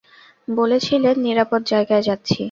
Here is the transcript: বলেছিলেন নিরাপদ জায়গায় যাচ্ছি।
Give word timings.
বলেছিলেন 0.51 1.15
নিরাপদ 1.19 1.61
জায়গায় 1.71 2.03
যাচ্ছি। 2.03 2.39